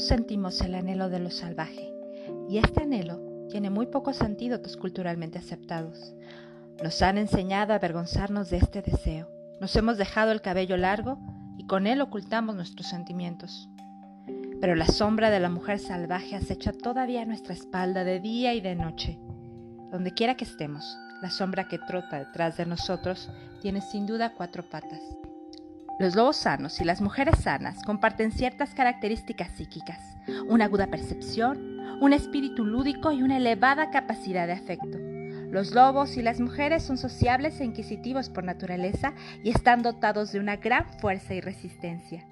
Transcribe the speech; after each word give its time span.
Sentimos 0.00 0.62
el 0.62 0.74
anhelo 0.74 1.10
de 1.10 1.18
lo 1.18 1.30
salvaje, 1.30 1.92
y 2.48 2.56
este 2.56 2.84
anhelo 2.84 3.20
tiene 3.50 3.68
muy 3.68 3.84
pocos 3.84 4.22
antídotos 4.22 4.78
culturalmente 4.78 5.38
aceptados. 5.38 6.14
Nos 6.82 7.02
han 7.02 7.18
enseñado 7.18 7.74
a 7.74 7.76
avergonzarnos 7.76 8.48
de 8.48 8.56
este 8.56 8.80
deseo. 8.80 9.28
Nos 9.60 9.76
hemos 9.76 9.98
dejado 9.98 10.32
el 10.32 10.40
cabello 10.40 10.78
largo 10.78 11.18
y 11.58 11.66
con 11.66 11.86
él 11.86 12.00
ocultamos 12.00 12.56
nuestros 12.56 12.88
sentimientos. 12.88 13.68
Pero 14.58 14.74
la 14.74 14.86
sombra 14.86 15.28
de 15.28 15.38
la 15.38 15.50
mujer 15.50 15.78
salvaje 15.78 16.34
acecha 16.34 16.72
todavía 16.72 17.26
nuestra 17.26 17.52
espalda 17.52 18.02
de 18.02 18.20
día 18.20 18.54
y 18.54 18.62
de 18.62 18.76
noche. 18.76 19.18
Donde 19.92 20.14
quiera 20.14 20.34
que 20.34 20.44
estemos, 20.44 20.96
la 21.20 21.28
sombra 21.28 21.68
que 21.68 21.78
trota 21.78 22.18
detrás 22.18 22.56
de 22.56 22.64
nosotros 22.64 23.30
tiene 23.60 23.82
sin 23.82 24.06
duda 24.06 24.32
cuatro 24.34 24.66
patas. 24.66 25.00
Los 26.00 26.14
lobos 26.14 26.38
sanos 26.38 26.80
y 26.80 26.84
las 26.84 27.02
mujeres 27.02 27.40
sanas 27.40 27.82
comparten 27.84 28.32
ciertas 28.32 28.72
características 28.72 29.50
psíquicas, 29.50 29.98
una 30.48 30.64
aguda 30.64 30.86
percepción, 30.86 31.78
un 32.00 32.14
espíritu 32.14 32.64
lúdico 32.64 33.12
y 33.12 33.22
una 33.22 33.36
elevada 33.36 33.90
capacidad 33.90 34.46
de 34.46 34.54
afecto. 34.54 34.96
Los 35.50 35.72
lobos 35.72 36.16
y 36.16 36.22
las 36.22 36.40
mujeres 36.40 36.84
son 36.84 36.96
sociables 36.96 37.60
e 37.60 37.66
inquisitivos 37.66 38.30
por 38.30 38.44
naturaleza 38.44 39.12
y 39.44 39.50
están 39.50 39.82
dotados 39.82 40.32
de 40.32 40.40
una 40.40 40.56
gran 40.56 40.86
fuerza 41.00 41.34
y 41.34 41.42
resistencia. 41.42 42.26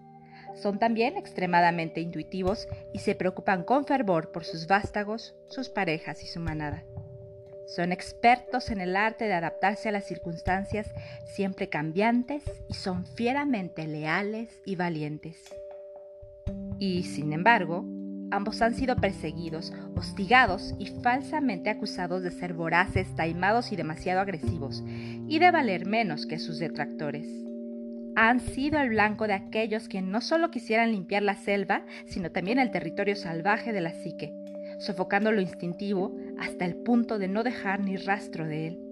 Son 0.55 0.79
también 0.79 1.19
extremadamente 1.19 2.01
intuitivos 2.01 2.69
y 2.95 3.01
se 3.01 3.15
preocupan 3.15 3.65
con 3.65 3.85
fervor 3.85 4.33
por 4.33 4.47
sus 4.47 4.67
vástagos, 4.67 5.35
sus 5.47 5.69
parejas 5.69 6.25
y 6.25 6.27
su 6.27 6.41
manada. 6.41 6.85
Son 7.69 7.93
expertos 7.93 8.71
en 8.71 8.81
el 8.81 8.97
arte 8.97 9.27
de 9.27 9.35
adaptarse 9.35 9.91
a 9.91 9.93
las 9.93 10.05
circunstancias 10.05 10.91
siempre 11.27 11.69
cambiantes 11.69 12.43
y 12.67 12.73
son 12.73 13.05
fieramente 13.05 13.87
leales 13.87 14.49
y 14.65 14.75
valientes. 14.77 15.37
Y, 16.79 17.03
sin 17.03 17.35
embargo, 17.35 17.85
ambos 18.31 18.63
han 18.63 18.75
sido 18.75 18.97
perseguidos, 18.97 19.75
hostigados 19.97 20.75
y 20.79 20.87
falsamente 20.87 21.69
acusados 21.69 22.23
de 22.23 22.31
ser 22.31 22.55
voraces, 22.55 23.15
taimados 23.15 23.71
y 23.71 23.77
demasiado 23.77 24.21
agresivos, 24.21 24.83
y 24.87 25.39
de 25.39 25.51
valer 25.51 25.85
menos 25.85 26.25
que 26.25 26.39
sus 26.39 26.59
detractores. 26.59 27.27
Han 28.17 28.41
sido 28.41 28.81
el 28.81 28.89
blanco 28.89 29.27
de 29.27 29.35
aquellos 29.35 29.91
que 29.91 30.01
no 30.01 30.23
solo 30.23 30.51
quisieran 30.51 30.93
limpiar 30.93 31.23
la 31.23 31.35
selva, 31.35 31.85
sino 32.07 32.33
también 32.33 32.59
el 32.59 32.71
territorio 32.71 33.15
salvaje 33.15 33.75
de 33.75 33.83
la 33.83 33.93
psique, 33.93 34.33
sofocando 34.79 35.33
lo 35.33 35.43
instintivo 35.43 36.17
hasta 36.39 36.65
el 36.65 36.77
punto 36.77 37.19
de 37.19 37.29
no 37.29 37.43
dejar 37.43 37.81
ni 37.81 37.97
rastro 37.97 38.47
de 38.47 38.69
él. 38.69 38.89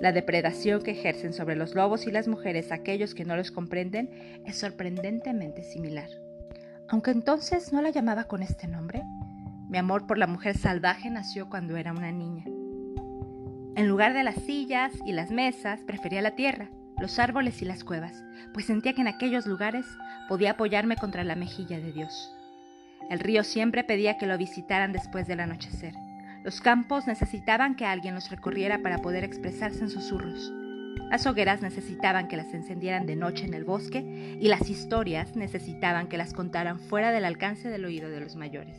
La 0.00 0.12
depredación 0.12 0.82
que 0.82 0.92
ejercen 0.92 1.32
sobre 1.32 1.56
los 1.56 1.74
lobos 1.74 2.06
y 2.06 2.10
las 2.10 2.28
mujeres 2.28 2.70
aquellos 2.70 3.14
que 3.14 3.24
no 3.24 3.36
los 3.36 3.50
comprenden 3.50 4.42
es 4.46 4.56
sorprendentemente 4.56 5.64
similar. 5.64 6.08
Aunque 6.88 7.10
entonces 7.10 7.72
no 7.72 7.82
la 7.82 7.90
llamaba 7.90 8.24
con 8.24 8.42
este 8.42 8.68
nombre, 8.68 9.02
mi 9.68 9.76
amor 9.76 10.06
por 10.06 10.16
la 10.16 10.26
mujer 10.26 10.56
salvaje 10.56 11.10
nació 11.10 11.48
cuando 11.50 11.76
era 11.76 11.92
una 11.92 12.12
niña. 12.12 12.44
En 13.76 13.86
lugar 13.86 14.14
de 14.14 14.24
las 14.24 14.36
sillas 14.36 14.92
y 15.04 15.12
las 15.12 15.30
mesas, 15.30 15.80
prefería 15.86 16.22
la 16.22 16.34
tierra, 16.34 16.70
los 16.98 17.18
árboles 17.18 17.60
y 17.62 17.64
las 17.64 17.84
cuevas, 17.84 18.24
pues 18.54 18.66
sentía 18.66 18.92
que 18.92 19.02
en 19.02 19.08
aquellos 19.08 19.46
lugares 19.46 19.86
podía 20.28 20.52
apoyarme 20.52 20.96
contra 20.96 21.24
la 21.24 21.36
mejilla 21.36 21.78
de 21.78 21.92
Dios. 21.92 22.34
El 23.10 23.20
río 23.20 23.44
siempre 23.44 23.84
pedía 23.84 24.16
que 24.16 24.26
lo 24.26 24.38
visitaran 24.38 24.92
después 24.92 25.26
del 25.26 25.40
anochecer. 25.40 25.94
Los 26.44 26.60
campos 26.60 27.06
necesitaban 27.06 27.74
que 27.74 27.84
alguien 27.84 28.14
los 28.14 28.30
recorriera 28.30 28.80
para 28.82 28.98
poder 28.98 29.24
expresarse 29.24 29.80
en 29.80 29.90
susurros. 29.90 30.52
Las 31.10 31.26
hogueras 31.26 31.62
necesitaban 31.62 32.28
que 32.28 32.36
las 32.36 32.52
encendieran 32.52 33.06
de 33.06 33.16
noche 33.16 33.46
en 33.46 33.54
el 33.54 33.64
bosque 33.64 34.36
y 34.40 34.48
las 34.48 34.68
historias 34.68 35.36
necesitaban 35.36 36.08
que 36.08 36.18
las 36.18 36.34
contaran 36.34 36.78
fuera 36.78 37.12
del 37.12 37.24
alcance 37.24 37.70
del 37.70 37.84
oído 37.84 38.10
de 38.10 38.20
los 38.20 38.36
mayores. 38.36 38.76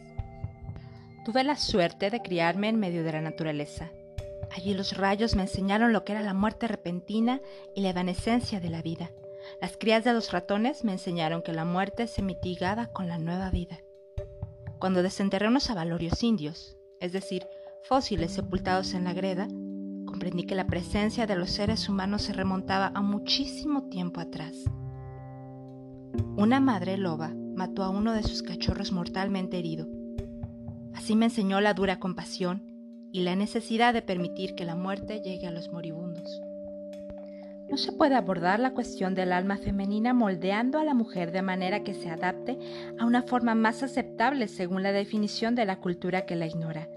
Tuve 1.25 1.43
la 1.43 1.55
suerte 1.55 2.09
de 2.09 2.21
criarme 2.21 2.69
en 2.69 2.79
medio 2.79 3.03
de 3.03 3.11
la 3.11 3.21
naturaleza. 3.21 3.89
Allí 4.55 4.73
los 4.73 4.97
rayos 4.97 5.35
me 5.35 5.43
enseñaron 5.43 5.91
lo 5.91 6.05
que 6.05 6.13
era 6.13 6.21
la 6.21 6.33
muerte 6.33 6.67
repentina 6.67 7.41
y 7.75 7.81
la 7.81 7.89
evanescencia 7.89 8.59
de 8.59 8.69
la 8.69 8.81
vida. 8.81 9.11
Las 9.61 9.77
crías 9.77 10.03
de 10.03 10.13
los 10.13 10.31
ratones 10.31 10.83
me 10.83 10.93
enseñaron 10.93 11.41
que 11.41 11.53
la 11.53 11.65
muerte 11.65 12.07
se 12.07 12.21
mitigaba 12.21 12.87
con 12.87 13.07
la 13.07 13.17
nueva 13.17 13.49
vida. 13.49 13.79
Cuando 14.79 15.03
desenterré 15.03 15.47
unos 15.47 15.69
avalorios 15.69 16.23
indios, 16.23 16.78
es 16.99 17.13
decir, 17.13 17.47
fósiles 17.83 18.33
sepultados 18.33 18.93
en 18.93 19.03
la 19.03 19.13
greda, 19.13 19.47
comprendí 20.05 20.43
que 20.43 20.55
la 20.55 20.67
presencia 20.67 21.27
de 21.27 21.35
los 21.35 21.51
seres 21.51 21.87
humanos 21.87 22.23
se 22.23 22.33
remontaba 22.33 22.91
a 22.93 23.01
muchísimo 23.01 23.89
tiempo 23.89 24.19
atrás. 24.19 24.65
Una 26.35 26.59
madre 26.59 26.97
loba 26.97 27.33
mató 27.55 27.83
a 27.83 27.89
uno 27.89 28.13
de 28.13 28.23
sus 28.23 28.43
cachorros 28.43 28.91
mortalmente 28.91 29.57
herido. 29.57 29.87
Así 30.93 31.15
me 31.15 31.25
enseñó 31.25 31.61
la 31.61 31.73
dura 31.73 31.99
compasión 31.99 32.63
y 33.11 33.21
la 33.21 33.35
necesidad 33.35 33.93
de 33.93 34.01
permitir 34.01 34.55
que 34.55 34.65
la 34.65 34.75
muerte 34.75 35.21
llegue 35.21 35.47
a 35.47 35.51
los 35.51 35.71
moribundos. 35.71 36.41
No 37.69 37.77
se 37.77 37.91
puede 37.91 38.15
abordar 38.15 38.59
la 38.59 38.73
cuestión 38.73 39.13
del 39.13 39.31
alma 39.31 39.57
femenina 39.57 40.13
moldeando 40.13 40.79
a 40.79 40.83
la 40.83 40.95
mujer 40.95 41.31
de 41.31 41.43
manera 41.43 41.83
que 41.83 41.93
se 41.93 42.09
adapte 42.09 42.57
a 42.99 43.05
una 43.05 43.21
forma 43.21 43.53
más 43.53 43.83
aceptable 43.83 44.47
según 44.47 44.81
la 44.81 44.91
definición 44.91 45.53
de 45.53 45.65
la 45.65 45.79
cultura 45.79 46.25
que 46.25 46.35
la 46.35 46.47
ignora. 46.47 46.89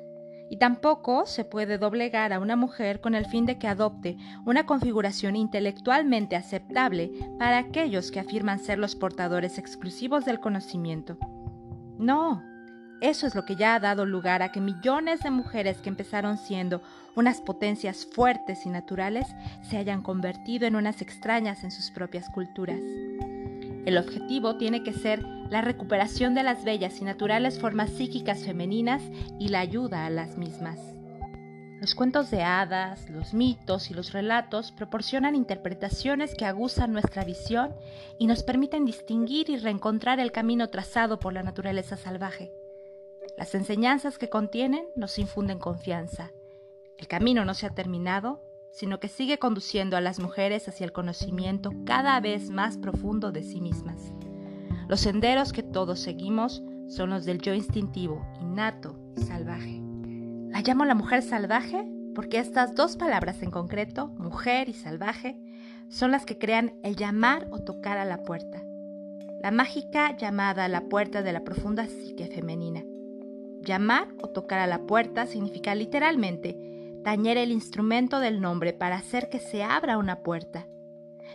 Y 0.49 0.56
tampoco 0.56 1.25
se 1.27 1.44
puede 1.44 1.78
doblegar 1.78 2.33
a 2.33 2.41
una 2.41 2.56
mujer 2.56 3.00
con 3.00 3.15
el 3.15 3.27
fin 3.27 3.47
de 3.47 3.59
que 3.59 3.69
adopte 3.69 4.16
una 4.44 4.66
configuración 4.66 5.37
intelectualmente 5.37 6.37
aceptable 6.37 7.10
para 7.39 7.59
aquellos 7.59 8.10
que 8.10 8.21
afirman 8.21 8.59
ser 8.59 8.78
los 8.78 8.94
portadores 8.94 9.59
exclusivos 9.59 10.25
del 10.25 10.41
conocimiento. 10.41 11.16
No, 11.99 12.43
eso 13.03 13.27
es 13.27 13.35
lo 13.35 13.45
que 13.45 13.57
ya 13.57 13.75
ha 13.75 13.81
dado 13.81 14.07
lugar 14.07 14.43
a 14.43 14.53
que 14.53 14.61
millones 14.61 15.21
de 15.21 15.31
mujeres 15.31 15.79
que 15.79 15.89
empezaron 15.89 16.39
siendo 16.39 16.81
unas 17.17 17.41
potencias 17.41 18.07
fuertes 18.07 18.65
y 18.65 18.69
naturales 18.69 19.27
se 19.69 19.77
hayan 19.77 20.03
convertido 20.03 20.69
en 20.69 20.77
unas 20.77 21.03
extrañas 21.03 21.65
en 21.65 21.73
sus 21.73 21.91
propias 21.91 22.31
culturas. 22.31 22.79
El 23.85 23.99
objetivo 23.99 24.57
tiene 24.57 24.85
que 24.85 24.93
ser 24.93 25.21
la 25.51 25.63
recuperación 25.63 26.35
de 26.35 26.45
las 26.45 26.63
bellas 26.63 27.01
y 27.01 27.05
naturales 27.05 27.59
formas 27.59 27.91
psíquicas 27.91 28.45
femeninas 28.45 29.03
y 29.41 29.49
la 29.49 29.59
ayuda 29.59 30.07
a 30.07 30.11
las 30.11 30.39
mismas. 30.39 30.79
Los 31.81 31.97
cuentos 31.97 32.31
de 32.31 32.45
hadas, 32.45 33.11
los 33.11 33.34
mitos 33.34 33.91
y 33.91 33.95
los 33.95 34.13
relatos 34.13 34.71
proporcionan 34.71 35.34
interpretaciones 35.34 36.37
que 36.37 36.45
aguzan 36.45 36.93
nuestra 36.93 37.25
visión 37.25 37.75
y 38.21 38.29
nos 38.29 38.45
permiten 38.45 38.84
distinguir 38.84 39.51
y 39.51 39.57
reencontrar 39.57 40.21
el 40.21 40.31
camino 40.31 40.69
trazado 40.69 41.19
por 41.19 41.33
la 41.33 41.43
naturaleza 41.43 41.97
salvaje. 41.97 42.53
Las 43.37 43.54
enseñanzas 43.54 44.19
que 44.19 44.28
contienen 44.28 44.84
nos 44.94 45.19
infunden 45.19 45.59
confianza. 45.59 46.32
El 46.98 47.09
camino 47.09 47.44
no 47.44 47.54
se 47.54 47.66
ha 47.66 47.70
terminado, 47.70 48.43
sino 48.72 49.00
que 49.00 49.09
sigue 49.09 49.38
conduciendo 49.38 49.97
a 49.97 50.00
las 50.00 50.19
mujeres 50.19 50.69
hacia 50.69 50.84
el 50.84 50.93
conocimiento 50.93 51.71
cada 51.84 52.19
vez 52.21 52.50
más 52.50 52.78
profundo 52.78 53.32
de 53.32 53.42
sí 53.42 53.60
mismas. 53.60 54.12
Los 54.88 55.00
senderos 55.00 55.53
que 55.53 55.62
todos 55.62 56.00
seguimos 56.00 56.62
son 56.88 57.10
los 57.10 57.25
del 57.25 57.41
yo 57.41 57.54
instintivo, 57.54 58.26
innato 58.41 58.97
y 59.16 59.22
salvaje. 59.22 59.81
La 60.50 60.60
llamo 60.60 60.84
la 60.84 60.94
mujer 60.94 61.22
salvaje 61.22 61.87
porque 62.15 62.38
estas 62.38 62.75
dos 62.75 62.97
palabras 62.97 63.42
en 63.42 63.50
concreto, 63.50 64.09
mujer 64.09 64.69
y 64.69 64.75
salvaje, 64.75 65.38
son 65.88 66.10
las 66.10 66.26
que 66.26 66.38
crean 66.38 66.75
el 66.82 66.97
llamar 66.97 67.48
o 67.50 67.60
tocar 67.60 67.98
a 67.98 68.04
la 68.04 68.22
puerta. 68.22 68.62
La 69.42 69.50
mágica 69.50 70.16
llamada 70.16 70.65
a 70.66 70.69
la 70.69 70.82
puerta 70.82 71.22
de 71.22 71.32
la 71.32 71.42
profunda 71.42 71.87
psique 71.87 72.26
femenina. 72.26 72.82
Llamar 73.65 74.09
o 74.21 74.28
tocar 74.28 74.59
a 74.59 74.67
la 74.67 74.87
puerta 74.87 75.27
significa 75.27 75.75
literalmente 75.75 77.00
tañer 77.05 77.37
el 77.37 77.53
instrumento 77.53 78.19
del 78.19 78.41
nombre 78.41 78.73
para 78.73 78.97
hacer 78.97 79.28
que 79.28 79.39
se 79.39 79.62
abra 79.62 79.99
una 79.99 80.23
puerta. 80.23 80.67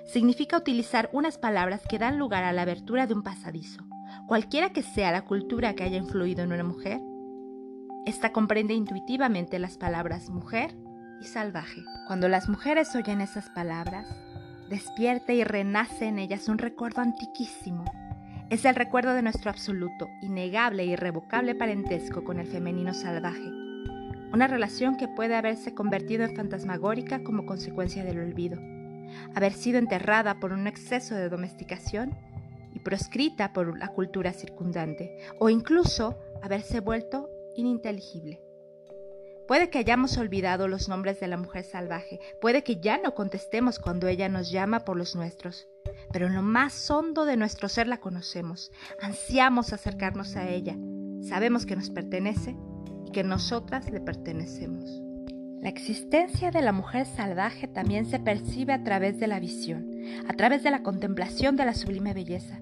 Significa 0.05 0.57
utilizar 0.57 1.09
unas 1.13 1.37
palabras 1.37 1.81
que 1.87 1.99
dan 1.99 2.17
lugar 2.17 2.43
a 2.43 2.51
la 2.51 2.63
abertura 2.63 3.07
de 3.07 3.13
un 3.13 3.23
pasadizo, 3.23 3.81
cualquiera 4.27 4.71
que 4.71 4.83
sea 4.83 5.11
la 5.11 5.23
cultura 5.23 5.73
que 5.73 5.83
haya 5.83 5.97
influido 5.97 6.43
en 6.43 6.51
una 6.51 6.63
mujer. 6.63 6.99
Esta 8.05 8.33
comprende 8.33 8.73
intuitivamente 8.73 9.57
las 9.57 9.77
palabras 9.77 10.29
mujer 10.29 10.75
y 11.21 11.25
salvaje. 11.25 11.81
Cuando 12.07 12.27
las 12.27 12.49
mujeres 12.49 12.93
oyen 12.95 13.21
esas 13.21 13.49
palabras, 13.49 14.05
despierta 14.69 15.31
y 15.31 15.45
renace 15.45 16.07
en 16.07 16.19
ellas 16.19 16.49
un 16.49 16.57
recuerdo 16.57 17.01
antiquísimo 17.01 17.85
es 18.49 18.63
el 18.63 18.75
recuerdo 18.75 19.13
de 19.13 19.21
nuestro 19.21 19.49
absoluto, 19.49 20.09
innegable 20.21 20.83
e 20.83 20.87
irrevocable 20.87 21.53
parentesco 21.53 22.23
con 22.23 22.39
el 22.39 22.47
femenino 22.47 22.93
salvaje. 22.93 23.51
Una 24.31 24.47
relación 24.47 24.95
que 24.95 25.09
puede 25.09 25.35
haberse 25.35 25.73
convertido 25.73 26.23
en 26.23 26.35
fantasmagórica 26.35 27.23
como 27.23 27.45
consecuencia 27.45 28.05
del 28.05 28.19
olvido, 28.19 28.57
haber 29.35 29.51
sido 29.51 29.79
enterrada 29.79 30.39
por 30.39 30.53
un 30.53 30.65
exceso 30.67 31.15
de 31.15 31.27
domesticación 31.27 32.15
y 32.73 32.79
proscrita 32.79 33.51
por 33.51 33.77
la 33.77 33.89
cultura 33.89 34.31
circundante, 34.31 35.17
o 35.39 35.49
incluso 35.49 36.17
haberse 36.41 36.79
vuelto 36.79 37.29
ininteligible. 37.55 38.41
Puede 39.45 39.69
que 39.69 39.79
hayamos 39.79 40.17
olvidado 40.17 40.67
los 40.67 40.87
nombres 40.87 41.19
de 41.19 41.27
la 41.27 41.37
mujer 41.37 41.63
salvaje, 41.63 42.19
puede 42.39 42.63
que 42.63 42.79
ya 42.79 42.97
no 42.97 43.13
contestemos 43.13 43.79
cuando 43.79 44.07
ella 44.07 44.29
nos 44.29 44.51
llama 44.51 44.85
por 44.85 44.97
los 44.97 45.15
nuestros, 45.15 45.67
pero 46.11 46.27
en 46.27 46.35
lo 46.35 46.41
más 46.41 46.89
hondo 46.89 47.25
de 47.25 47.37
nuestro 47.37 47.69
ser 47.69 47.87
la 47.87 47.97
conocemos, 47.97 48.71
ansiamos 49.01 49.73
acercarnos 49.73 50.35
a 50.35 50.49
ella, 50.49 50.75
sabemos 51.21 51.65
que 51.65 51.75
nos 51.75 51.89
pertenece 51.89 52.55
y 53.05 53.11
que 53.11 53.23
nosotras 53.23 53.89
le 53.91 54.01
pertenecemos. 54.01 55.01
La 55.61 55.69
existencia 55.69 56.51
de 56.51 56.61
la 56.61 56.71
mujer 56.71 57.05
salvaje 57.05 57.67
también 57.67 58.05
se 58.05 58.19
percibe 58.19 58.73
a 58.73 58.83
través 58.83 59.19
de 59.19 59.27
la 59.27 59.39
visión, 59.39 59.91
a 60.27 60.33
través 60.33 60.63
de 60.63 60.71
la 60.71 60.83
contemplación 60.83 61.55
de 61.55 61.65
la 61.65 61.73
sublime 61.73 62.13
belleza. 62.13 62.61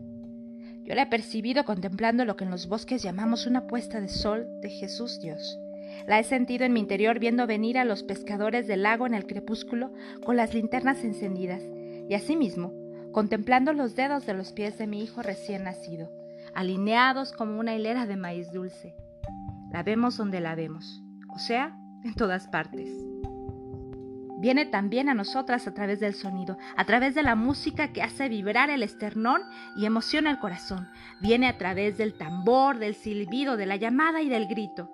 Yo 0.84 0.96
la 0.96 1.04
he 1.04 1.08
percibido 1.08 1.66
contemplando 1.66 2.26
lo 2.26 2.38
que 2.38 2.46
en 2.46 2.52
los 2.52 2.68
bosques 2.68 3.04
llamamos 3.04 3.48
una 3.48 3.68
puesta 3.68 4.00
de 4.00 4.08
sol 4.08 4.48
de 4.62 4.70
Jesús 4.70 5.20
Dios. 5.20 5.60
La 6.08 6.20
he 6.20 6.24
sentido 6.24 6.64
en 6.66 6.74
mi 6.74 6.80
interior 6.80 7.20
viendo 7.20 7.48
venir 7.48 7.78
a 7.78 7.86
los 7.86 8.04
pescadores 8.04 8.68
del 8.68 8.84
lago 8.84 9.08
en 9.08 9.14
el 9.14 9.26
crepúsculo 9.26 9.92
con 10.24 10.38
las 10.38 10.54
linternas 10.54 11.04
encendidas 11.04 11.64
y 12.08 12.14
asimismo 12.14 12.85
contemplando 13.16 13.72
los 13.72 13.96
dedos 13.96 14.26
de 14.26 14.34
los 14.34 14.52
pies 14.52 14.78
de 14.78 14.88
mi 14.88 15.02
hijo 15.02 15.22
recién 15.22 15.64
nacido, 15.64 16.12
alineados 16.54 17.32
como 17.32 17.58
una 17.58 17.74
hilera 17.74 18.06
de 18.06 18.18
maíz 18.18 18.52
dulce. 18.52 18.94
La 19.72 19.84
vemos 19.84 20.18
donde 20.18 20.42
la 20.42 20.54
vemos, 20.54 21.02
o 21.34 21.40
sea, 21.40 21.78
en 22.04 22.14
todas 22.14 22.50
partes. 22.50 22.90
Viene 24.40 24.66
también 24.66 25.08
a 25.08 25.14
nosotras 25.14 25.66
a 25.66 25.74
través 25.74 26.02
del 26.02 26.14
sonido, 26.14 26.58
a 26.76 26.84
través 26.84 27.16
de 27.16 27.24
la 27.24 27.36
música 27.36 27.94
que 27.94 28.04
hace 28.04 28.28
vibrar 28.28 28.70
el 28.70 28.84
esternón 28.84 29.44
y 29.78 29.86
emociona 29.86 30.30
el 30.30 30.40
corazón. 30.40 30.90
Viene 31.22 31.48
a 31.48 31.58
través 31.58 31.98
del 31.98 32.16
tambor, 32.16 32.80
del 32.80 32.96
silbido, 32.96 33.56
de 33.56 33.66
la 33.66 33.78
llamada 33.78 34.22
y 34.24 34.28
del 34.28 34.46
grito. 34.46 34.92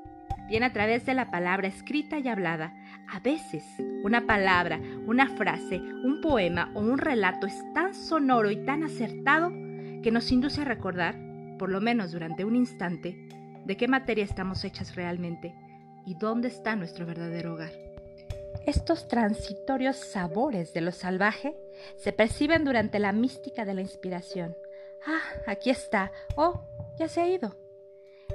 Viene 0.47 0.68
a 0.68 0.73
través 0.73 1.07
de 1.07 1.15
la 1.15 1.31
palabra 1.31 1.68
escrita 1.68 2.19
y 2.19 2.27
hablada. 2.27 2.75
A 3.13 3.19
veces, 3.19 3.66
una 4.04 4.25
palabra, 4.25 4.80
una 5.06 5.28
frase, 5.36 5.75
un 5.75 6.22
poema 6.22 6.72
o 6.74 6.80
un 6.80 6.98
relato 6.98 7.46
es 7.46 7.62
tan 7.74 7.94
sonoro 7.94 8.52
y 8.52 8.66
tan 8.66 8.84
acertado 8.84 9.50
que 10.02 10.12
nos 10.13 10.31
induce 10.31 10.62
a 10.62 10.66
recordar, 10.66 11.18
por 11.60 11.69
lo 11.69 11.81
menos 11.81 12.13
durante 12.13 12.46
un 12.46 12.56
instante, 12.56 13.28
de 13.66 13.75
qué 13.75 13.90
materia 13.90 14.24
estamos 14.24 14.63
hechas 14.63 14.96
realmente 14.96 15.54
y 16.06 16.16
dónde 16.16 16.48
está 16.48 16.78
nuestro 16.78 17.06
verdadero 17.06 17.56
hogar. 17.56 17.74
Estos 18.66 19.10
transitorios 19.10 19.98
sabores 19.98 20.74
de 20.74 20.80
lo 20.80 20.94
salvaje 20.94 21.54
se 21.98 22.14
perciben 22.14 22.64
durante 22.64 22.98
la 22.98 23.12
mística 23.12 23.66
de 23.66 23.74
la 23.74 23.81
inspiración. 23.81 24.56
Ah, 25.06 25.22
aquí 25.48 25.69
está. 25.69 26.14
Oh, 26.38 26.62
ya 26.98 27.10
se 27.10 27.19
ha 27.19 27.28
ido. 27.28 27.61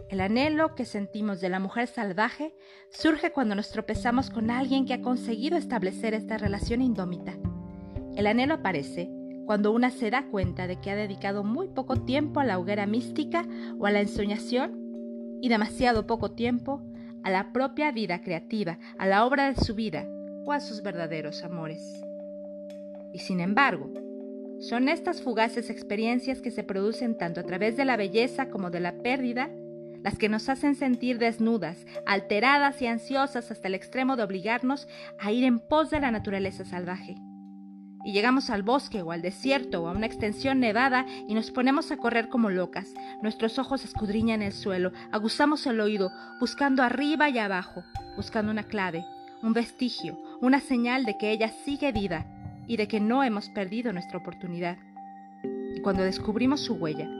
El 0.08 0.20
anhelo 0.20 0.76
que 0.76 0.84
sentimos 0.84 1.40
de 1.40 1.48
la 1.48 1.58
mujer 1.58 1.88
salvaje 1.88 2.54
surge 2.90 3.32
cuando 3.32 3.56
nos 3.56 3.70
tropezamos 3.70 4.30
con 4.30 4.50
alguien 4.50 4.86
que 4.86 4.94
ha 4.94 5.02
conseguido 5.02 5.56
establecer 5.56 6.14
esta 6.14 6.38
relación 6.38 6.80
indómita. 6.80 7.34
El 8.14 8.28
anhelo 8.28 8.54
aparece 8.54 9.10
cuando 9.46 9.72
una 9.72 9.90
se 9.90 10.10
da 10.10 10.26
cuenta 10.28 10.68
de 10.68 10.80
que 10.80 10.90
ha 10.90 10.96
dedicado 10.96 11.42
muy 11.42 11.68
poco 11.68 11.96
tiempo 11.96 12.38
a 12.38 12.44
la 12.44 12.58
hoguera 12.58 12.86
mística 12.86 13.44
o 13.78 13.86
a 13.86 13.90
la 13.90 14.00
ensoñación 14.00 15.38
y 15.42 15.48
demasiado 15.48 16.06
poco 16.06 16.30
tiempo 16.30 16.82
a 17.24 17.30
la 17.30 17.52
propia 17.52 17.90
vida 17.90 18.22
creativa, 18.22 18.78
a 18.98 19.06
la 19.08 19.26
obra 19.26 19.52
de 19.52 19.60
su 19.60 19.74
vida 19.74 20.08
o 20.44 20.52
a 20.52 20.60
sus 20.60 20.82
verdaderos 20.82 21.42
amores. 21.42 22.04
Y 23.12 23.18
sin 23.18 23.40
embargo, 23.40 23.90
son 24.60 24.88
estas 24.88 25.20
fugaces 25.20 25.68
experiencias 25.68 26.40
que 26.40 26.52
se 26.52 26.62
producen 26.62 27.18
tanto 27.18 27.40
a 27.40 27.44
través 27.44 27.76
de 27.76 27.84
la 27.84 27.96
belleza 27.96 28.50
como 28.50 28.70
de 28.70 28.80
la 28.80 28.98
pérdida 28.98 29.50
las 30.06 30.18
que 30.18 30.28
nos 30.28 30.48
hacen 30.48 30.76
sentir 30.76 31.18
desnudas, 31.18 31.84
alteradas 32.06 32.80
y 32.80 32.86
ansiosas 32.86 33.50
hasta 33.50 33.66
el 33.66 33.74
extremo 33.74 34.14
de 34.14 34.22
obligarnos 34.22 34.86
a 35.18 35.32
ir 35.32 35.42
en 35.42 35.58
pos 35.58 35.90
de 35.90 35.98
la 35.98 36.12
naturaleza 36.12 36.64
salvaje. 36.64 37.16
Y 38.04 38.12
llegamos 38.12 38.48
al 38.50 38.62
bosque 38.62 39.02
o 39.02 39.10
al 39.10 39.20
desierto 39.20 39.82
o 39.82 39.88
a 39.88 39.90
una 39.90 40.06
extensión 40.06 40.60
nevada 40.60 41.06
y 41.26 41.34
nos 41.34 41.50
ponemos 41.50 41.90
a 41.90 41.96
correr 41.96 42.28
como 42.28 42.50
locas. 42.50 42.94
Nuestros 43.20 43.58
ojos 43.58 43.84
escudriñan 43.84 44.42
el 44.42 44.52
suelo, 44.52 44.92
aguzamos 45.10 45.66
el 45.66 45.80
oído, 45.80 46.12
buscando 46.38 46.84
arriba 46.84 47.28
y 47.28 47.40
abajo, 47.40 47.82
buscando 48.14 48.52
una 48.52 48.62
clave, 48.62 49.04
un 49.42 49.54
vestigio, 49.54 50.16
una 50.40 50.60
señal 50.60 51.04
de 51.04 51.18
que 51.18 51.32
ella 51.32 51.50
sigue 51.64 51.90
viva 51.90 52.26
y 52.68 52.76
de 52.76 52.86
que 52.86 53.00
no 53.00 53.24
hemos 53.24 53.48
perdido 53.48 53.92
nuestra 53.92 54.18
oportunidad. 54.18 54.78
Y 55.74 55.80
cuando 55.80 56.04
descubrimos 56.04 56.60
su 56.60 56.74
huella, 56.74 57.10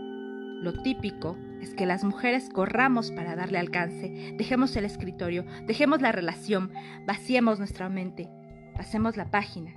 lo 0.63 0.73
típico 0.73 1.37
es 1.61 1.75
que 1.75 1.87
las 1.87 2.03
mujeres 2.05 2.49
corramos 2.49 3.11
para 3.11 3.37
darle 3.37 3.59
alcance, 3.59 4.35
dejemos 4.37 4.75
el 4.77 4.85
escritorio, 4.85 5.45
dejemos 5.67 6.01
la 6.01 6.13
relación, 6.13 6.73
vaciemos 7.07 7.59
nuestra 7.59 7.89
mente, 7.89 8.29
pasemos 8.75 9.17
la 9.17 9.31
página, 9.31 9.75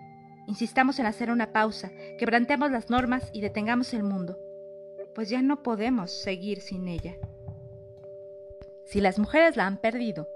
insistamos 0.47 0.99
en 0.99 1.05
hacer 1.05 1.31
una 1.31 1.51
pausa, 1.51 1.91
quebrantemos 2.17 2.71
las 2.71 2.89
normas 2.89 3.29
y 3.33 3.41
detengamos 3.41 3.93
el 3.93 4.03
mundo, 4.03 4.37
pues 5.13 5.29
ya 5.29 5.41
no 5.41 5.63
podemos 5.63 6.11
seguir 6.11 6.61
sin 6.61 6.87
ella. 6.87 7.15
Si 8.85 9.01
las 9.01 9.19
mujeres 9.19 9.55
la 9.55 9.67
han 9.67 9.77
perdido, 9.77 10.27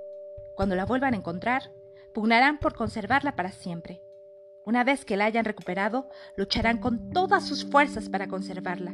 cuando 0.55 0.75
la 0.75 0.85
vuelvan 0.85 1.13
a 1.13 1.17
encontrar, 1.17 1.71
pugnarán 2.13 2.59
por 2.59 2.75
conservarla 2.75 3.35
para 3.35 3.51
siempre. 3.51 4.01
Una 4.65 4.83
vez 4.83 5.03
que 5.03 5.17
la 5.17 5.25
hayan 5.25 5.45
recuperado, 5.45 6.09
lucharán 6.37 6.77
con 6.77 7.09
todas 7.09 7.47
sus 7.47 7.65
fuerzas 7.65 8.09
para 8.09 8.27
conservarla, 8.27 8.93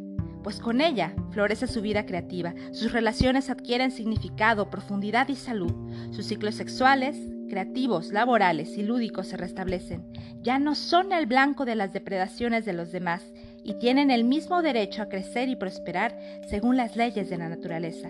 pues 0.50 0.62
con 0.62 0.82
ella 0.82 1.14
florece 1.30 1.68
su 1.68 1.80
vida 1.80 2.08
creativa, 2.08 2.56
sus 2.72 2.92
relaciones 2.92 3.52
adquieren 3.52 3.92
significado, 3.92 4.72
profundidad 4.72 5.28
y 5.28 5.36
salud, 5.36 5.72
sus 6.10 6.26
ciclos 6.26 6.56
sexuales, 6.56 7.16
creativos, 7.48 8.12
laborales 8.12 8.76
y 8.76 8.82
lúdicos 8.82 9.28
se 9.28 9.38
restablecen, 9.38 10.12
ya 10.42 10.58
no 10.58 10.74
son 10.74 11.12
el 11.12 11.28
blanco 11.28 11.66
de 11.66 11.76
las 11.76 11.94
depredaciones 11.94 12.66
de 12.66 12.74
los 12.74 12.92
demás 12.92 13.24
y 13.64 13.76
tienen 13.76 14.10
el 14.10 14.24
mismo 14.24 14.64
derecho 14.64 15.04
a 15.04 15.10
crecer 15.10 15.50
y 15.50 15.56
prosperar 15.56 16.18
según 16.50 16.78
las 16.78 16.96
leyes 16.96 17.30
de 17.30 17.38
la 17.38 17.48
naturaleza. 17.48 18.10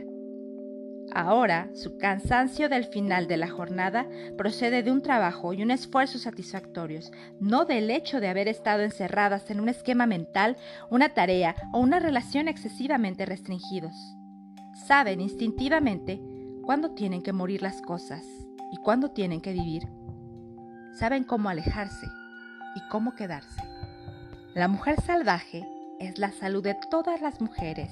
Ahora, 1.14 1.70
su 1.74 1.98
cansancio 1.98 2.70
del 2.70 2.86
final 2.86 3.28
de 3.28 3.38
la 3.38 3.48
jornada 3.48 4.06
procede 4.38 4.84
de 4.84 4.92
un 4.92 5.02
trabajo 5.02 5.54
y 5.54 5.64
un 5.64 5.72
esfuerzo 5.72 6.20
satisfactorios, 6.20 7.12
no 7.40 7.66
del 7.66 7.90
hecho 7.90 8.20
de 8.20 8.28
haber 8.28 8.48
estado 8.48 8.84
encerradas 8.84 9.50
en 9.50 9.60
un 9.60 9.70
esquema 9.70 10.06
mental, 10.06 10.58
una 10.90 11.10
tarea 11.10 11.56
o 11.74 11.80
una 11.80 12.00
relación 12.00 12.48
excesivamente 12.48 13.26
restringidos. 13.26 13.96
Saben 14.88 15.20
instintivamente 15.20 16.22
cuándo 16.64 16.92
tienen 16.92 17.24
que 17.24 17.34
morir 17.34 17.62
las 17.64 17.82
cosas 17.82 18.24
y 18.72 18.78
cuándo 18.78 19.10
tienen 19.10 19.42
que 19.42 19.54
vivir. 19.54 19.88
Saben 20.94 21.24
cómo 21.24 21.50
alejarse 21.50 22.08
y 22.76 22.88
cómo 22.90 23.16
quedarse. 23.16 23.62
La 24.54 24.68
mujer 24.68 25.02
salvaje 25.02 25.66
es 26.00 26.20
la 26.20 26.32
salud 26.32 26.64
de 26.64 26.76
todas 26.90 27.22
las 27.22 27.42
mujeres. 27.42 27.90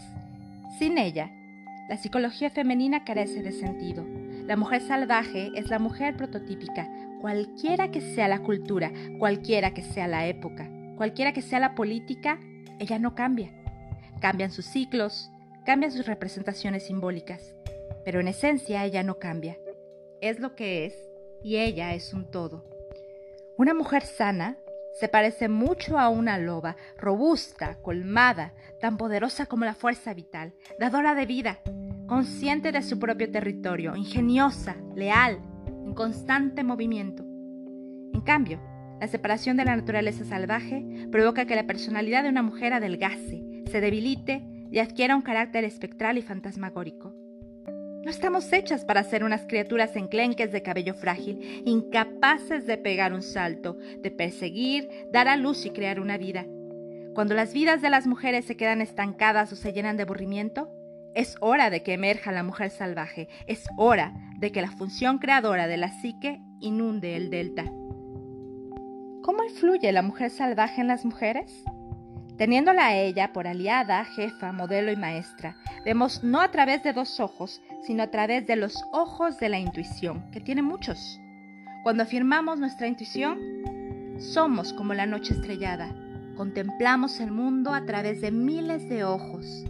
Sin 0.77 0.97
ella, 0.97 1.31
la 1.87 1.97
psicología 1.97 2.49
femenina 2.49 3.05
carece 3.05 3.41
de 3.41 3.51
sentido. 3.51 4.05
La 4.45 4.57
mujer 4.57 4.81
salvaje 4.81 5.51
es 5.55 5.69
la 5.69 5.79
mujer 5.79 6.17
prototípica, 6.17 6.89
cualquiera 7.21 7.91
que 7.91 8.01
sea 8.01 8.27
la 8.27 8.39
cultura, 8.39 8.91
cualquiera 9.19 9.73
que 9.73 9.81
sea 9.81 10.07
la 10.07 10.27
época, 10.27 10.69
cualquiera 10.97 11.33
que 11.33 11.41
sea 11.41 11.59
la 11.59 11.75
política, 11.75 12.39
ella 12.79 12.99
no 12.99 13.15
cambia. 13.15 13.51
Cambian 14.19 14.51
sus 14.51 14.65
ciclos, 14.65 15.31
cambian 15.65 15.91
sus 15.91 16.05
representaciones 16.05 16.87
simbólicas, 16.87 17.55
pero 18.03 18.19
en 18.19 18.27
esencia 18.27 18.83
ella 18.85 19.03
no 19.03 19.19
cambia. 19.19 19.57
Es 20.21 20.39
lo 20.39 20.55
que 20.55 20.85
es 20.85 21.09
y 21.43 21.57
ella 21.57 21.93
es 21.93 22.13
un 22.13 22.29
todo. 22.29 22.65
Una 23.57 23.73
mujer 23.73 24.03
sana 24.03 24.57
se 24.99 25.07
parece 25.07 25.47
mucho 25.47 25.99
a 25.99 26.09
una 26.09 26.39
loba, 26.39 26.75
robusta, 26.97 27.77
colmada, 27.81 28.53
tan 28.81 28.97
poderosa 28.97 29.45
como 29.45 29.63
la 29.63 29.75
fuerza 29.75 30.13
vital, 30.13 30.53
dadora 30.79 31.13
de 31.13 31.25
vida, 31.25 31.59
consciente 32.07 32.71
de 32.71 32.81
su 32.81 32.97
propio 32.97 33.31
territorio, 33.31 33.95
ingeniosa, 33.95 34.75
leal, 34.95 35.39
en 35.85 35.93
constante 35.93 36.63
movimiento. 36.63 37.23
En 38.13 38.21
cambio, 38.21 38.59
la 38.99 39.07
separación 39.07 39.55
de 39.57 39.65
la 39.65 39.75
naturaleza 39.75 40.25
salvaje 40.25 41.07
provoca 41.11 41.45
que 41.45 41.55
la 41.55 41.67
personalidad 41.67 42.23
de 42.23 42.29
una 42.29 42.41
mujer 42.41 42.73
adelgace, 42.73 43.43
se 43.69 43.81
debilite 43.81 44.43
y 44.71 44.79
adquiera 44.79 45.15
un 45.15 45.21
carácter 45.21 45.63
espectral 45.63 46.17
y 46.17 46.23
fantasmagórico. 46.23 47.13
No 48.07 48.11
estamos 48.11 48.53
hechas 48.53 48.85
para 48.85 49.03
ser 49.03 49.25
unas 49.25 49.41
criaturas 49.47 49.97
enclenques 49.97 50.53
de 50.53 50.61
cabello 50.61 50.93
frágil, 50.93 51.61
incapaces 51.65 52.65
de 52.65 52.77
pegar 52.77 53.11
un 53.11 53.21
salto, 53.21 53.77
de 53.99 54.11
perseguir, 54.11 55.09
dar 55.11 55.27
a 55.27 55.35
luz 55.35 55.65
y 55.65 55.71
crear 55.71 55.99
una 55.99 56.17
vida. 56.17 56.45
Cuando 57.13 57.35
las 57.35 57.53
vidas 57.53 57.81
de 57.81 57.89
las 57.89 58.07
mujeres 58.07 58.45
se 58.45 58.55
quedan 58.55 58.79
estancadas 58.79 59.51
o 59.51 59.57
se 59.57 59.73
llenan 59.73 59.97
de 59.97 60.03
aburrimiento, 60.03 60.71
es 61.15 61.35
hora 61.41 61.69
de 61.69 61.83
que 61.83 61.91
emerja 61.91 62.31
la 62.31 62.43
mujer 62.43 62.69
salvaje, 62.69 63.27
es 63.45 63.65
hora 63.75 64.13
de 64.37 64.53
que 64.53 64.61
la 64.61 64.71
función 64.71 65.17
creadora 65.17 65.67
de 65.67 65.75
la 65.75 65.89
psique 65.89 66.39
inunde 66.61 67.17
el 67.17 67.29
delta. 67.29 67.65
¿Cómo 69.21 69.43
influye 69.43 69.91
la 69.91 70.01
mujer 70.01 70.31
salvaje 70.31 70.79
en 70.79 70.87
las 70.87 71.03
mujeres? 71.03 71.65
Teniéndola 72.37 72.85
a 72.85 72.95
ella 72.95 73.33
por 73.33 73.47
aliada, 73.47 74.05
jefa, 74.05 74.51
modelo 74.51 74.91
y 74.91 74.95
maestra, 74.95 75.55
vemos 75.83 76.23
no 76.23 76.39
a 76.39 76.51
través 76.51 76.83
de 76.83 76.93
dos 76.93 77.19
ojos, 77.19 77.63
sino 77.81 78.03
a 78.03 78.11
través 78.11 78.45
de 78.45 78.55
los 78.55 78.75
ojos 78.91 79.39
de 79.39 79.49
la 79.49 79.57
intuición, 79.57 80.29
que 80.29 80.39
tiene 80.39 80.61
muchos. 80.61 81.19
Cuando 81.81 82.03
afirmamos 82.03 82.59
nuestra 82.59 82.87
intuición, 82.87 83.39
somos 84.19 84.71
como 84.73 84.93
la 84.93 85.07
noche 85.07 85.33
estrellada, 85.33 85.95
contemplamos 86.35 87.19
el 87.19 87.31
mundo 87.31 87.73
a 87.73 87.85
través 87.85 88.21
de 88.21 88.29
miles 88.29 88.87
de 88.87 89.03
ojos. 89.03 89.65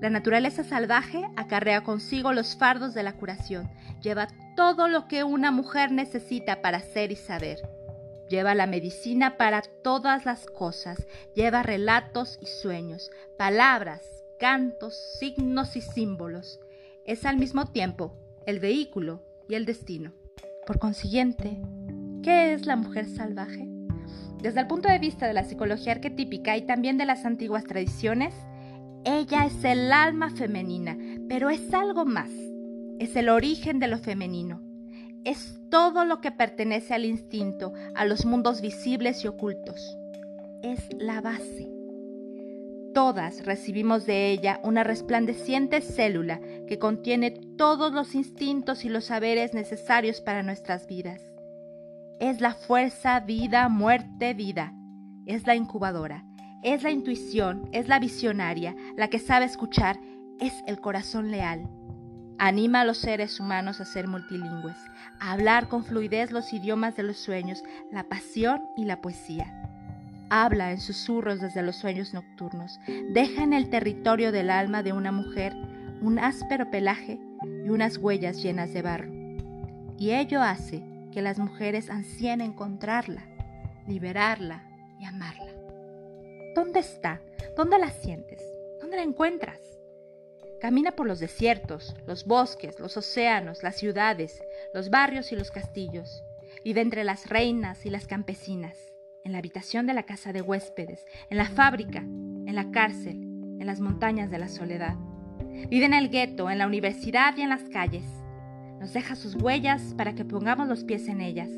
La 0.00 0.10
naturaleza 0.10 0.64
salvaje 0.64 1.28
acarrea 1.36 1.84
consigo 1.84 2.32
los 2.32 2.56
fardos 2.56 2.92
de 2.92 3.04
la 3.04 3.12
curación, 3.12 3.70
lleva 4.02 4.26
todo 4.56 4.88
lo 4.88 5.06
que 5.06 5.22
una 5.22 5.52
mujer 5.52 5.92
necesita 5.92 6.60
para 6.60 6.80
ser 6.80 7.12
y 7.12 7.16
saber. 7.16 7.58
Lleva 8.30 8.54
la 8.54 8.68
medicina 8.68 9.36
para 9.36 9.60
todas 9.60 10.24
las 10.24 10.46
cosas, 10.46 11.04
lleva 11.34 11.64
relatos 11.64 12.38
y 12.40 12.46
sueños, 12.46 13.10
palabras, 13.36 14.02
cantos, 14.38 14.94
signos 15.18 15.74
y 15.74 15.80
símbolos. 15.80 16.60
Es 17.04 17.26
al 17.26 17.38
mismo 17.38 17.66
tiempo 17.66 18.14
el 18.46 18.60
vehículo 18.60 19.20
y 19.48 19.56
el 19.56 19.66
destino. 19.66 20.12
Por 20.64 20.78
consiguiente, 20.78 21.60
¿qué 22.22 22.54
es 22.54 22.66
la 22.66 22.76
mujer 22.76 23.06
salvaje? 23.08 23.68
Desde 24.40 24.60
el 24.60 24.68
punto 24.68 24.88
de 24.88 25.00
vista 25.00 25.26
de 25.26 25.34
la 25.34 25.42
psicología 25.42 25.90
arquetípica 25.90 26.56
y 26.56 26.62
también 26.62 26.98
de 26.98 27.06
las 27.06 27.24
antiguas 27.24 27.64
tradiciones, 27.64 28.32
ella 29.04 29.44
es 29.44 29.64
el 29.64 29.92
alma 29.92 30.30
femenina, 30.30 30.96
pero 31.28 31.50
es 31.50 31.74
algo 31.74 32.04
más. 32.04 32.30
Es 33.00 33.16
el 33.16 33.28
origen 33.28 33.80
de 33.80 33.88
lo 33.88 33.98
femenino 33.98 34.70
es 35.24 35.59
todo 35.70 36.04
lo 36.04 36.20
que 36.20 36.32
pertenece 36.32 36.94
al 36.94 37.04
instinto, 37.04 37.72
a 37.94 38.04
los 38.04 38.26
mundos 38.26 38.60
visibles 38.60 39.24
y 39.24 39.28
ocultos. 39.28 39.96
Es 40.62 40.88
la 40.98 41.20
base. 41.20 41.70
Todas 42.92 43.46
recibimos 43.46 44.04
de 44.04 44.30
ella 44.30 44.60
una 44.64 44.82
resplandeciente 44.82 45.80
célula 45.80 46.40
que 46.66 46.78
contiene 46.78 47.30
todos 47.56 47.92
los 47.92 48.16
instintos 48.16 48.84
y 48.84 48.88
los 48.88 49.04
saberes 49.04 49.54
necesarios 49.54 50.20
para 50.20 50.42
nuestras 50.42 50.88
vidas. 50.88 51.22
Es 52.18 52.40
la 52.40 52.54
fuerza, 52.54 53.20
vida, 53.20 53.68
muerte, 53.68 54.34
vida. 54.34 54.74
Es 55.24 55.46
la 55.46 55.54
incubadora, 55.54 56.24
es 56.64 56.82
la 56.82 56.90
intuición, 56.90 57.68
es 57.72 57.86
la 57.86 58.00
visionaria, 58.00 58.74
la 58.96 59.08
que 59.08 59.20
sabe 59.20 59.44
escuchar, 59.44 60.00
es 60.40 60.52
el 60.66 60.80
corazón 60.80 61.30
leal 61.30 61.68
Anima 62.42 62.80
a 62.80 62.84
los 62.86 62.96
seres 62.96 63.38
humanos 63.38 63.82
a 63.82 63.84
ser 63.84 64.08
multilingües, 64.08 64.78
a 65.20 65.32
hablar 65.32 65.68
con 65.68 65.84
fluidez 65.84 66.30
los 66.30 66.54
idiomas 66.54 66.96
de 66.96 67.02
los 67.02 67.18
sueños, 67.18 67.62
la 67.92 68.04
pasión 68.04 68.62
y 68.78 68.86
la 68.86 69.02
poesía. 69.02 69.44
Habla 70.30 70.72
en 70.72 70.80
susurros 70.80 71.42
desde 71.42 71.62
los 71.62 71.76
sueños 71.76 72.14
nocturnos, 72.14 72.80
deja 73.12 73.42
en 73.42 73.52
el 73.52 73.68
territorio 73.68 74.32
del 74.32 74.48
alma 74.48 74.82
de 74.82 74.94
una 74.94 75.12
mujer 75.12 75.52
un 76.00 76.18
áspero 76.18 76.70
pelaje 76.70 77.20
y 77.62 77.68
unas 77.68 77.98
huellas 77.98 78.42
llenas 78.42 78.72
de 78.72 78.80
barro. 78.80 79.12
Y 79.98 80.12
ello 80.12 80.40
hace 80.40 80.82
que 81.12 81.20
las 81.20 81.38
mujeres 81.38 81.90
ansíen 81.90 82.40
encontrarla, 82.40 83.20
liberarla 83.86 84.62
y 84.98 85.04
amarla. 85.04 85.52
¿Dónde 86.54 86.80
está? 86.80 87.20
¿Dónde 87.54 87.78
la 87.78 87.90
sientes? 87.90 88.40
¿Dónde 88.80 88.96
la 88.96 89.02
encuentras? 89.02 89.60
Camina 90.60 90.92
por 90.92 91.06
los 91.06 91.20
desiertos, 91.20 91.96
los 92.06 92.26
bosques, 92.26 92.78
los 92.78 92.96
océanos, 92.98 93.62
las 93.62 93.76
ciudades, 93.76 94.42
los 94.74 94.90
barrios 94.90 95.32
y 95.32 95.36
los 95.36 95.50
castillos. 95.50 96.22
Vive 96.62 96.82
entre 96.82 97.02
las 97.02 97.30
reinas 97.30 97.86
y 97.86 97.90
las 97.90 98.06
campesinas, 98.06 98.76
en 99.24 99.32
la 99.32 99.38
habitación 99.38 99.86
de 99.86 99.94
la 99.94 100.02
casa 100.02 100.34
de 100.34 100.42
huéspedes, 100.42 101.06
en 101.30 101.38
la 101.38 101.48
fábrica, 101.48 102.00
en 102.00 102.54
la 102.54 102.70
cárcel, 102.70 103.22
en 103.58 103.66
las 103.66 103.80
montañas 103.80 104.30
de 104.30 104.38
la 104.38 104.48
soledad. 104.48 104.96
Vive 105.70 105.86
en 105.86 105.94
el 105.94 106.10
gueto, 106.10 106.50
en 106.50 106.58
la 106.58 106.66
universidad 106.66 107.34
y 107.38 107.40
en 107.40 107.48
las 107.48 107.62
calles. 107.70 108.04
Nos 108.80 108.92
deja 108.92 109.16
sus 109.16 109.36
huellas 109.36 109.94
para 109.96 110.14
que 110.14 110.26
pongamos 110.26 110.68
los 110.68 110.84
pies 110.84 111.08
en 111.08 111.22
ellas. 111.22 111.48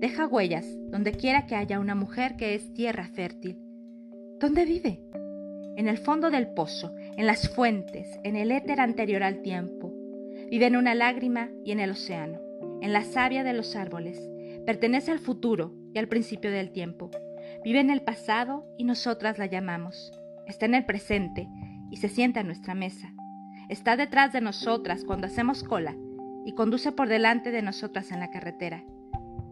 Deja 0.00 0.26
huellas 0.26 0.66
donde 0.88 1.12
quiera 1.12 1.46
que 1.46 1.54
haya 1.54 1.78
una 1.78 1.94
mujer 1.94 2.36
que 2.36 2.56
es 2.56 2.72
tierra 2.74 3.06
fértil. 3.14 3.58
¿Dónde 4.40 4.64
vive? 4.64 5.00
En 5.76 5.88
el 5.88 5.98
fondo 5.98 6.30
del 6.30 6.48
pozo, 6.48 6.94
en 7.16 7.26
las 7.26 7.48
fuentes, 7.48 8.18
en 8.22 8.36
el 8.36 8.52
éter 8.52 8.80
anterior 8.80 9.22
al 9.22 9.42
tiempo. 9.42 9.92
Vive 10.50 10.66
en 10.66 10.76
una 10.76 10.94
lágrima 10.94 11.50
y 11.64 11.72
en 11.72 11.80
el 11.80 11.90
océano, 11.90 12.40
en 12.80 12.92
la 12.92 13.02
savia 13.02 13.42
de 13.42 13.52
los 13.52 13.76
árboles. 13.76 14.20
Pertenece 14.66 15.10
al 15.10 15.18
futuro 15.18 15.74
y 15.92 15.98
al 15.98 16.08
principio 16.08 16.50
del 16.50 16.70
tiempo. 16.70 17.10
Vive 17.64 17.80
en 17.80 17.90
el 17.90 18.02
pasado 18.02 18.66
y 18.78 18.84
nosotras 18.84 19.38
la 19.38 19.46
llamamos. 19.46 20.12
Está 20.46 20.66
en 20.66 20.74
el 20.74 20.84
presente 20.84 21.48
y 21.90 21.96
se 21.96 22.08
sienta 22.08 22.40
a 22.40 22.44
nuestra 22.44 22.74
mesa. 22.74 23.12
Está 23.68 23.96
detrás 23.96 24.32
de 24.32 24.40
nosotras 24.40 25.04
cuando 25.04 25.26
hacemos 25.26 25.64
cola 25.64 25.96
y 26.44 26.52
conduce 26.52 26.92
por 26.92 27.08
delante 27.08 27.50
de 27.50 27.62
nosotras 27.62 28.12
en 28.12 28.20
la 28.20 28.30
carretera. 28.30 28.84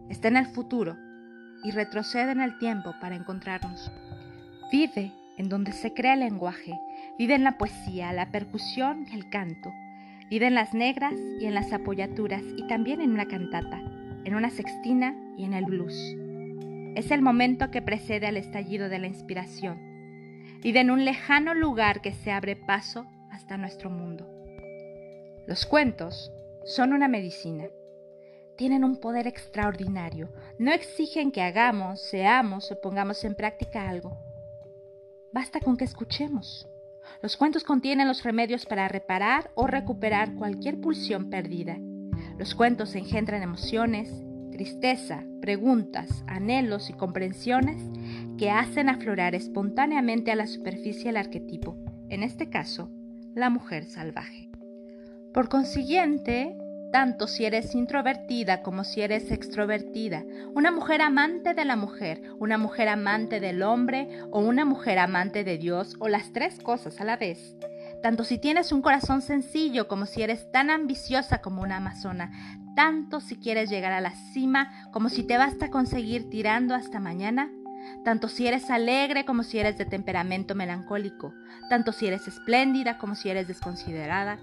Está 0.09 0.27
en 0.27 0.37
el 0.37 0.45
futuro 0.45 0.95
y 1.63 1.71
retrocede 1.71 2.31
en 2.31 2.41
el 2.41 2.57
tiempo 2.59 2.93
para 3.01 3.15
encontrarnos. 3.15 3.91
Vive 4.71 5.11
en 5.37 5.49
donde 5.49 5.71
se 5.71 5.93
crea 5.93 6.13
el 6.13 6.21
lenguaje, 6.21 6.79
vive 7.17 7.35
en 7.35 7.43
la 7.43 7.57
poesía, 7.57 8.13
la 8.13 8.31
percusión 8.31 9.05
y 9.11 9.15
el 9.15 9.29
canto, 9.29 9.73
vive 10.29 10.47
en 10.47 10.55
las 10.55 10.73
negras 10.73 11.15
y 11.39 11.45
en 11.45 11.53
las 11.53 11.73
apoyaturas 11.73 12.43
y 12.57 12.67
también 12.67 13.01
en 13.01 13.11
una 13.11 13.27
cantata, 13.27 13.81
en 14.23 14.35
una 14.35 14.49
sextina 14.49 15.15
y 15.37 15.45
en 15.45 15.53
el 15.53 15.65
blues. 15.65 16.15
Es 16.95 17.11
el 17.11 17.21
momento 17.21 17.71
que 17.71 17.81
precede 17.81 18.27
al 18.27 18.37
estallido 18.37 18.89
de 18.89 18.99
la 18.99 19.07
inspiración. 19.07 19.79
Vive 20.61 20.79
en 20.79 20.91
un 20.91 21.03
lejano 21.03 21.53
lugar 21.53 22.01
que 22.01 22.13
se 22.13 22.31
abre 22.31 22.55
paso 22.55 23.05
hasta 23.31 23.57
nuestro 23.57 23.89
mundo. 23.89 24.29
Los 25.47 25.65
cuentos 25.65 26.31
son 26.65 26.93
una 26.93 27.07
medicina. 27.07 27.65
Tienen 28.55 28.83
un 28.83 28.97
poder 28.97 29.25
extraordinario. 29.27 30.29
No 30.59 30.71
exigen 30.71 31.31
que 31.31 31.41
hagamos, 31.41 31.99
seamos 32.01 32.71
o 32.71 32.79
pongamos 32.79 33.23
en 33.25 33.35
práctica 33.35 33.89
algo 33.89 34.15
Basta 35.33 35.59
con 35.59 35.77
que 35.77 35.83
escuchemos. 35.83 36.67
Los 37.23 37.37
cuentos 37.37 37.63
contienen 37.63 38.07
los 38.07 38.23
remedios 38.23 38.67
para 38.67 38.87
reparar 38.87 39.49
o 39.55 39.65
recuperar 39.65 40.35
cualquier 40.35 40.79
pulsión 40.79 41.31
perdida. 41.31 41.79
Los 42.37 42.53
cuentos 42.53 42.93
engendran 42.93 43.41
emociones, 43.41 44.11
tristeza, 44.51 45.23
preguntas, 45.41 46.23
anhelos 46.27 46.91
y 46.91 46.93
comprensiones 46.93 47.81
que 48.37 48.51
hacen 48.51 48.89
aflorar 48.89 49.33
espontáneamente 49.33 50.31
a 50.31 50.35
la 50.35 50.45
superficie 50.45 51.09
el 51.09 51.17
arquetipo, 51.17 51.77
en 52.09 52.21
este 52.21 52.51
caso, 52.51 52.91
la 53.33 53.49
mujer 53.49 53.85
salvaje. 53.85 54.51
Por 55.33 55.49
consiguiente, 55.49 56.55
tanto 56.93 57.27
si 57.27 57.43
eres 57.43 57.73
introvertida 57.73 58.61
como 58.61 58.83
si 58.83 59.01
eres 59.01 59.31
extrovertida, 59.31 60.23
una 60.53 60.69
mujer 60.69 61.01
amante 61.01 61.55
de 61.55 61.65
la 61.65 61.75
mujer, 61.75 62.21
una 62.37 62.59
mujer 62.59 62.87
amante 62.87 63.39
del 63.39 63.63
hombre 63.63 64.07
o 64.29 64.41
una 64.41 64.63
mujer 64.63 64.99
amante 64.99 65.43
de 65.43 65.57
Dios 65.57 65.95
o 65.97 66.07
las 66.07 66.31
tres 66.33 66.59
cosas 66.59 67.01
a 67.01 67.03
la 67.03 67.17
vez. 67.17 67.57
Tanto 68.03 68.23
si 68.23 68.37
tienes 68.37 68.71
un 68.71 68.83
corazón 68.83 69.23
sencillo 69.23 69.87
como 69.87 70.05
si 70.05 70.21
eres 70.21 70.51
tan 70.51 70.69
ambiciosa 70.69 71.39
como 71.39 71.63
una 71.63 71.77
amazona, 71.77 72.31
tanto 72.75 73.21
si 73.21 73.37
quieres 73.37 73.71
llegar 73.71 73.91
a 73.91 73.99
la 73.99 74.13
cima 74.31 74.69
como 74.91 75.09
si 75.09 75.23
te 75.23 75.39
basta 75.39 75.71
conseguir 75.71 76.29
tirando 76.29 76.75
hasta 76.75 76.99
mañana, 76.99 77.49
tanto 78.05 78.27
si 78.27 78.45
eres 78.45 78.69
alegre 78.69 79.25
como 79.25 79.41
si 79.41 79.57
eres 79.57 79.79
de 79.79 79.85
temperamento 79.85 80.53
melancólico, 80.53 81.33
tanto 81.71 81.91
si 81.91 82.05
eres 82.05 82.27
espléndida 82.27 82.99
como 82.99 83.15
si 83.15 83.31
eres 83.31 83.47
desconsiderada, 83.47 84.37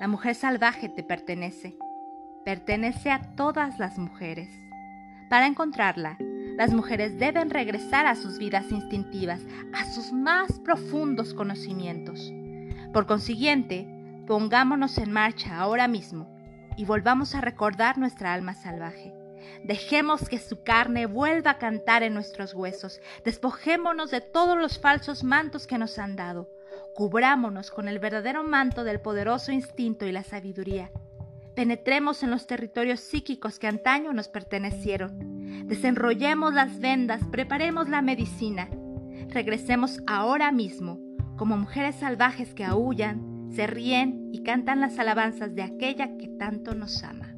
la 0.00 0.08
mujer 0.08 0.34
salvaje 0.34 0.88
te 0.88 1.04
pertenece 1.04 1.76
pertenece 2.44 3.10
a 3.10 3.22
todas 3.36 3.78
las 3.78 3.98
mujeres. 3.98 4.48
Para 5.30 5.46
encontrarla, 5.46 6.18
las 6.56 6.72
mujeres 6.72 7.18
deben 7.18 7.50
regresar 7.50 8.06
a 8.06 8.14
sus 8.14 8.38
vidas 8.38 8.70
instintivas, 8.70 9.40
a 9.72 9.90
sus 9.90 10.12
más 10.12 10.58
profundos 10.60 11.32
conocimientos. 11.34 12.32
Por 12.92 13.06
consiguiente, 13.06 13.86
pongámonos 14.26 14.98
en 14.98 15.12
marcha 15.12 15.58
ahora 15.58 15.88
mismo 15.88 16.28
y 16.76 16.84
volvamos 16.84 17.34
a 17.34 17.40
recordar 17.40 17.96
nuestra 17.98 18.34
alma 18.34 18.54
salvaje. 18.54 19.14
Dejemos 19.64 20.28
que 20.28 20.38
su 20.38 20.62
carne 20.62 21.06
vuelva 21.06 21.52
a 21.52 21.58
cantar 21.58 22.02
en 22.02 22.14
nuestros 22.14 22.54
huesos. 22.54 23.00
Despojémonos 23.24 24.10
de 24.10 24.20
todos 24.20 24.58
los 24.58 24.78
falsos 24.78 25.24
mantos 25.24 25.66
que 25.66 25.78
nos 25.78 25.98
han 25.98 26.16
dado. 26.16 26.50
Cubrámonos 26.94 27.70
con 27.70 27.88
el 27.88 27.98
verdadero 27.98 28.44
manto 28.44 28.84
del 28.84 29.00
poderoso 29.00 29.52
instinto 29.52 30.06
y 30.06 30.12
la 30.12 30.22
sabiduría. 30.22 30.90
Penetremos 31.54 32.22
en 32.22 32.30
los 32.30 32.46
territorios 32.46 33.00
psíquicos 33.00 33.58
que 33.58 33.66
antaño 33.66 34.12
nos 34.12 34.28
pertenecieron. 34.28 35.66
Desenrollemos 35.66 36.54
las 36.54 36.80
vendas, 36.80 37.22
preparemos 37.30 37.88
la 37.88 38.00
medicina. 38.00 38.68
Regresemos 39.28 40.00
ahora 40.06 40.50
mismo, 40.50 40.98
como 41.36 41.56
mujeres 41.56 41.96
salvajes 41.96 42.54
que 42.54 42.64
aullan, 42.64 43.50
se 43.54 43.66
ríen 43.66 44.30
y 44.32 44.42
cantan 44.42 44.80
las 44.80 44.98
alabanzas 44.98 45.54
de 45.54 45.62
aquella 45.62 46.16
que 46.16 46.28
tanto 46.28 46.74
nos 46.74 47.04
ama. 47.04 47.31